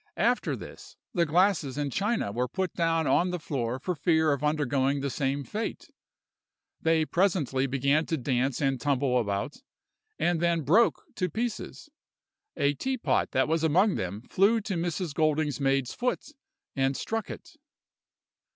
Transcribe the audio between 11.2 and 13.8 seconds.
pieces. A teapot that was